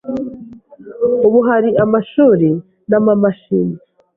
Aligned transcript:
Ubu 1.25 1.39
hari 1.49 1.69
amashuri 1.83 2.49
n’amamashini 2.89 3.75